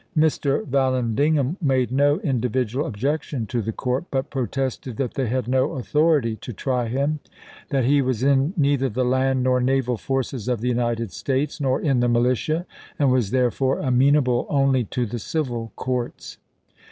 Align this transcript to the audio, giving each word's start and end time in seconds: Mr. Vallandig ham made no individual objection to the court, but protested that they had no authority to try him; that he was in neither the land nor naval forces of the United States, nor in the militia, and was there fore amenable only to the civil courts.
Mr. 0.17 0.65
Vallandig 0.65 1.35
ham 1.35 1.57
made 1.61 1.91
no 1.91 2.19
individual 2.21 2.87
objection 2.87 3.45
to 3.45 3.61
the 3.61 3.71
court, 3.71 4.05
but 4.09 4.31
protested 4.31 4.97
that 4.97 5.13
they 5.13 5.27
had 5.27 5.47
no 5.47 5.73
authority 5.73 6.35
to 6.37 6.51
try 6.51 6.87
him; 6.87 7.19
that 7.69 7.85
he 7.85 8.01
was 8.01 8.23
in 8.23 8.51
neither 8.57 8.89
the 8.89 9.05
land 9.05 9.43
nor 9.43 9.61
naval 9.61 9.97
forces 9.97 10.47
of 10.47 10.59
the 10.59 10.67
United 10.69 11.11
States, 11.11 11.61
nor 11.61 11.79
in 11.79 11.99
the 11.99 12.09
militia, 12.09 12.65
and 12.97 13.11
was 13.11 13.29
there 13.29 13.51
fore 13.51 13.77
amenable 13.77 14.47
only 14.49 14.85
to 14.85 15.05
the 15.05 15.19
civil 15.19 15.71
courts. 15.75 16.39